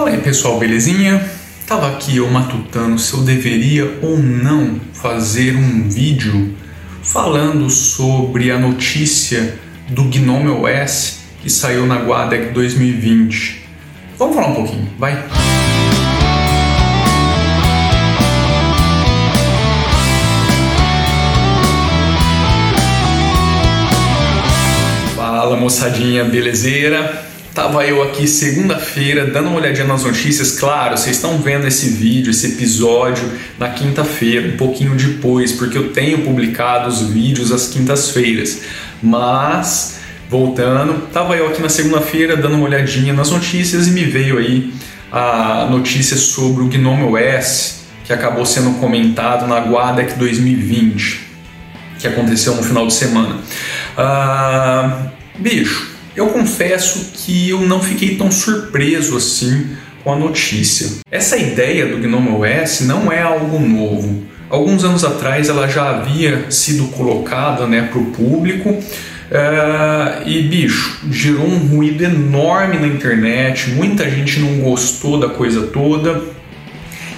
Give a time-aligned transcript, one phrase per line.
[0.00, 1.30] Fala aí pessoal, belezinha?
[1.66, 6.56] Tava aqui eu matutando se eu deveria ou não fazer um vídeo
[7.02, 9.58] falando sobre a notícia
[9.90, 13.62] do Gnome OS que saiu na Guadec 2020.
[14.16, 15.22] Vamos falar um pouquinho, vai?
[25.14, 27.29] Fala moçadinha, belezeira?
[27.54, 30.58] Tava eu aqui segunda-feira dando uma olhadinha nas notícias.
[30.58, 35.92] Claro, vocês estão vendo esse vídeo, esse episódio na quinta-feira, um pouquinho depois, porque eu
[35.92, 38.60] tenho publicado os vídeos às quintas-feiras.
[39.02, 44.38] Mas, voltando, tava eu aqui na segunda-feira dando uma olhadinha nas notícias e me veio
[44.38, 44.72] aí
[45.10, 51.20] a notícia sobre o Gnome OS, que acabou sendo comentado na Guadec 2020,
[51.98, 53.38] que aconteceu no final de semana.
[53.98, 61.00] Ah, bicho, eu confesso que eu não fiquei tão surpreso assim com a notícia.
[61.10, 64.24] Essa ideia do Gnome OS não é algo novo.
[64.48, 70.98] Alguns anos atrás ela já havia sido colocada né, para o público uh, e, bicho,
[71.10, 76.20] gerou um ruído enorme na internet, muita gente não gostou da coisa toda.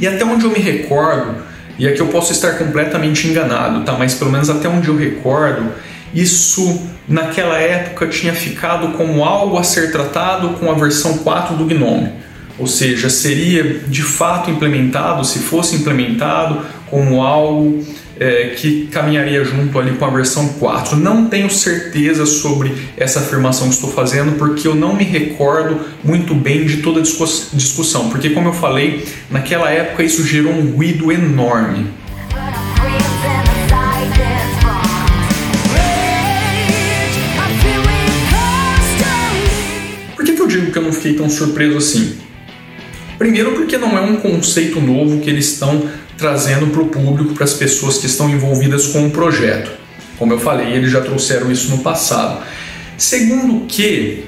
[0.00, 1.42] E até onde eu me recordo,
[1.78, 3.92] e aqui eu posso estar completamente enganado, tá?
[3.98, 5.70] mas pelo menos até onde eu recordo,
[6.14, 11.64] isso naquela época tinha ficado como algo a ser tratado com a versão 4 do
[11.64, 12.12] Gnome.
[12.58, 17.84] Ou seja, seria de fato implementado, se fosse implementado, como algo
[18.18, 20.96] é, que caminharia junto ali com a versão 4.
[20.96, 26.34] Não tenho certeza sobre essa afirmação que estou fazendo, porque eu não me recordo muito
[26.34, 31.12] bem de toda a discussão, porque, como eu falei, naquela época isso gerou um ruído
[31.12, 31.86] enorme.
[40.78, 42.16] Que eu não fiquei tão surpreso assim?
[43.18, 47.44] Primeiro, porque não é um conceito novo que eles estão trazendo para o público, para
[47.44, 49.70] as pessoas que estão envolvidas com o projeto.
[50.18, 52.44] Como eu falei, eles já trouxeram isso no passado.
[52.96, 54.24] Segundo, que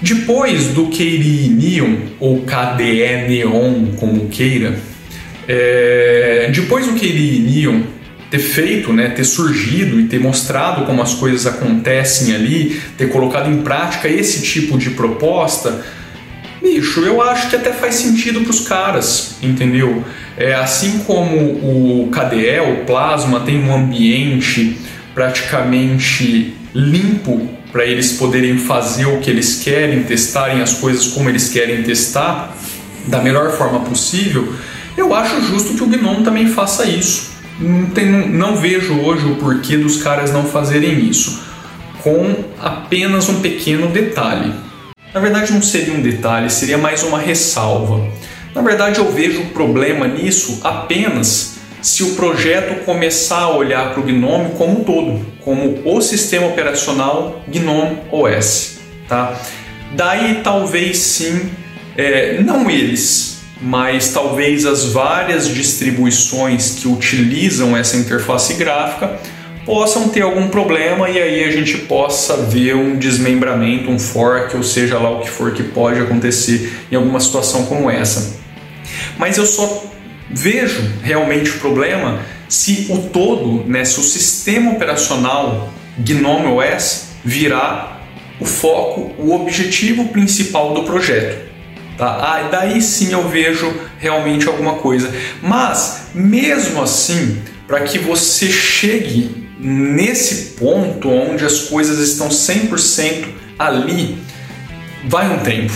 [0.00, 4.78] depois do KDE Neon, ou KDE Neon, como queira,
[5.46, 7.82] é, depois do KDE Neon,
[8.34, 13.48] ter feito, né, ter surgido e ter mostrado como as coisas acontecem ali, ter colocado
[13.48, 15.84] em prática esse tipo de proposta,
[16.60, 20.02] bicho, eu acho que até faz sentido para os caras, entendeu?
[20.36, 24.78] É, assim como o KDE, o Plasma, tem um ambiente
[25.14, 31.50] praticamente limpo para eles poderem fazer o que eles querem, testarem as coisas como eles
[31.50, 32.56] querem testar,
[33.06, 34.52] da melhor forma possível,
[34.96, 39.36] eu acho justo que o Gnome também faça isso não, tem, não, vejo hoje o
[39.36, 41.42] porquê dos caras não fazerem isso,
[42.02, 44.52] com apenas um pequeno detalhe.
[45.12, 48.04] Na verdade, não seria um detalhe, seria mais uma ressalva.
[48.54, 54.00] Na verdade, eu vejo o problema nisso apenas se o projeto começar a olhar para
[54.00, 58.78] o Gnome como um todo, como o sistema operacional Gnome OS.
[59.08, 59.38] Tá?
[59.94, 61.50] Daí talvez sim,
[61.96, 63.33] é, não eles,
[63.64, 69.18] mas talvez as várias distribuições que utilizam essa interface gráfica
[69.64, 74.62] possam ter algum problema e aí a gente possa ver um desmembramento, um fork, ou
[74.62, 78.38] seja lá o que for que pode acontecer em alguma situação como essa.
[79.16, 79.84] Mas eu só
[80.28, 88.06] vejo realmente o problema se o todo, né, se o sistema operacional GNOME OS virar
[88.38, 91.53] o foco, o objetivo principal do projeto.
[91.96, 92.06] Tá?
[92.06, 95.12] Ah, daí sim eu vejo realmente alguma coisa.
[95.42, 103.26] Mas, mesmo assim, para que você chegue nesse ponto onde as coisas estão 100%
[103.58, 104.18] ali,
[105.06, 105.72] vai um tempo.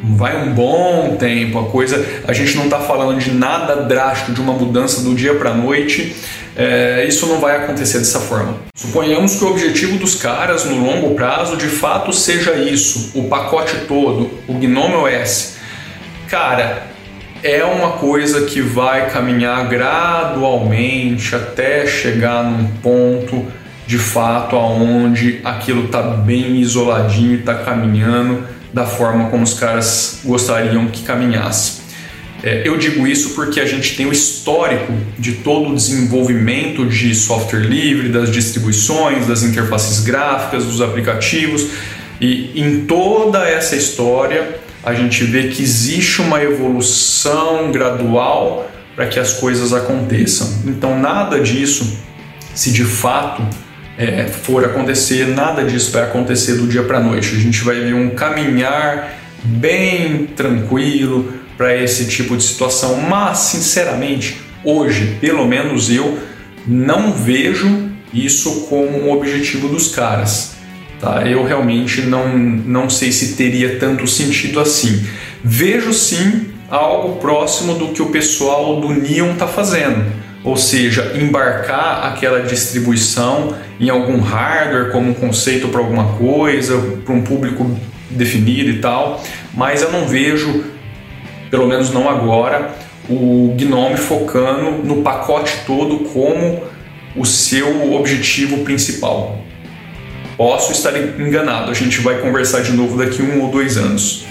[0.00, 2.04] Vai um bom tempo, a coisa.
[2.26, 5.54] A gente não está falando de nada drástico, de uma mudança do dia para a
[5.54, 6.14] noite.
[6.56, 8.56] É, isso não vai acontecer dessa forma.
[8.74, 13.76] Suponhamos que o objetivo dos caras no longo prazo de fato seja isso, o pacote
[13.86, 15.57] todo, o Gnome OS.
[16.28, 16.86] Cara,
[17.42, 23.46] é uma coisa que vai caminhar gradualmente até chegar num ponto
[23.86, 30.20] de fato aonde aquilo está bem isoladinho e está caminhando da forma como os caras
[30.22, 31.78] gostariam que caminhasse.
[32.42, 37.14] É, eu digo isso porque a gente tem o histórico de todo o desenvolvimento de
[37.14, 41.68] software livre, das distribuições, das interfaces gráficas, dos aplicativos,
[42.20, 49.18] e em toda essa história a gente vê que existe uma evolução gradual para que
[49.18, 50.62] as coisas aconteçam.
[50.66, 51.98] Então, nada disso,
[52.54, 53.42] se de fato
[53.96, 57.34] é, for acontecer, nada disso vai acontecer do dia para a noite.
[57.34, 64.40] A gente vai ver um caminhar bem tranquilo para esse tipo de situação, mas sinceramente,
[64.64, 66.18] hoje, pelo menos eu
[66.66, 70.57] não vejo isso como um objetivo dos caras.
[71.00, 71.22] Tá?
[71.26, 75.06] Eu realmente não, não sei se teria tanto sentido assim.
[75.42, 80.04] Vejo sim algo próximo do que o pessoal do Neon está fazendo,
[80.44, 87.14] ou seja, embarcar aquela distribuição em algum hardware como um conceito para alguma coisa, para
[87.14, 87.70] um público
[88.10, 89.22] definido e tal,
[89.54, 90.64] mas eu não vejo,
[91.50, 92.74] pelo menos não agora,
[93.08, 96.62] o Gnome focando no pacote todo como
[97.16, 99.40] o seu objetivo principal.
[100.38, 104.24] Posso estar enganado, a gente vai conversar de novo daqui um ou dois anos.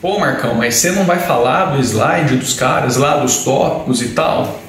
[0.00, 4.10] Pô, Marcão, mas você não vai falar do slide dos caras lá, dos tópicos e
[4.10, 4.62] tal?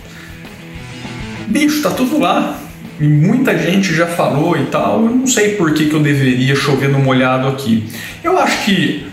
[1.45, 2.59] Bicho, tá tudo lá.
[2.99, 5.03] E muita gente já falou e tal.
[5.03, 7.87] Eu não sei por que, que eu deveria chover no molhado aqui.
[8.23, 9.10] Eu acho que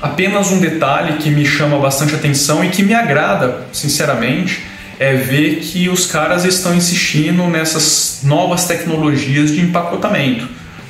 [0.00, 4.62] apenas um detalhe que me chama bastante atenção e que me agrada, sinceramente,
[4.98, 10.46] é ver que os caras estão insistindo nessas novas tecnologias de empacotamento.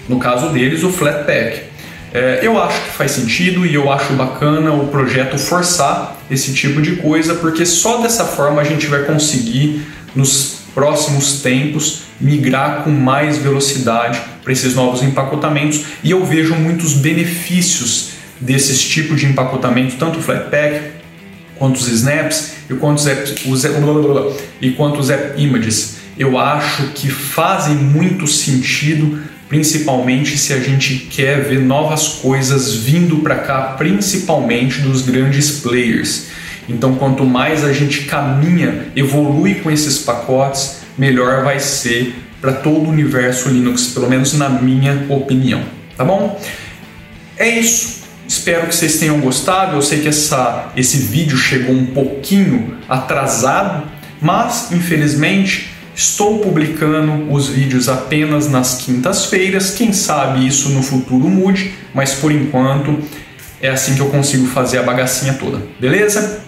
[0.08, 1.70] No caso deles, o Flatpak.
[2.12, 6.82] É, eu acho que faz sentido e eu acho bacana o projeto forçar esse tipo
[6.82, 12.90] de coisa, porque só dessa forma a gente vai conseguir, nos próximos tempos, migrar com
[12.90, 18.10] mais velocidade para esses novos empacotamentos e eu vejo muitos benefícios
[18.40, 20.80] desses tipos de empacotamento, tanto o Flatpak
[21.56, 23.64] quanto os snaps e quanto os, app, os,
[24.62, 25.98] e quanto os app images.
[26.18, 29.20] Eu acho que fazem muito sentido
[29.50, 36.28] principalmente se a gente quer ver novas coisas vindo para cá, principalmente dos grandes players.
[36.68, 42.86] Então, quanto mais a gente caminha, evolui com esses pacotes, melhor vai ser para todo
[42.86, 45.62] o universo Linux, pelo menos na minha opinião.
[45.96, 46.40] Tá bom?
[47.36, 47.99] É isso.
[48.30, 49.74] Espero que vocês tenham gostado.
[49.74, 53.88] Eu sei que essa, esse vídeo chegou um pouquinho atrasado,
[54.22, 61.74] mas infelizmente Estou publicando os vídeos apenas nas quintas-feiras, quem sabe isso no futuro mude,
[61.92, 62.98] mas por enquanto
[63.60, 66.40] é assim que eu consigo fazer a bagacinha toda, beleza?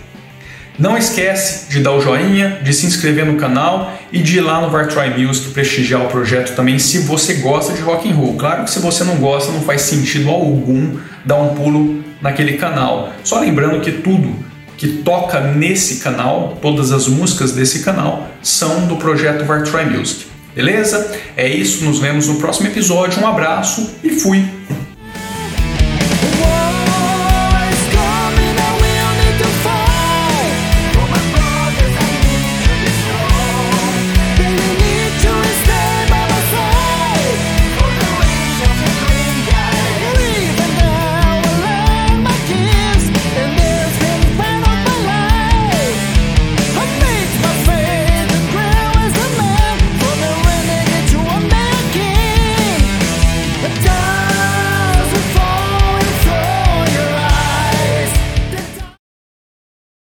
[0.78, 4.60] Não esquece de dar o joinha, de se inscrever no canal e de ir lá
[4.60, 8.36] no Vartry Music prestigiar o projeto também se você gosta de rock and roll.
[8.36, 13.12] Claro que se você não gosta não faz sentido algum dar um pulo naquele canal.
[13.22, 14.34] Só lembrando que tudo
[14.78, 20.26] que toca nesse canal, todas as músicas desse canal, são do projeto Vartry Music.
[20.54, 21.16] Beleza?
[21.36, 23.22] É isso, nos vemos no próximo episódio.
[23.22, 24.44] Um abraço e fui!